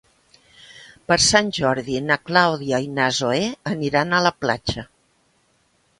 [1.11, 4.91] Per Sant Jordi na Clàudia i na Zoè aniran a la platja.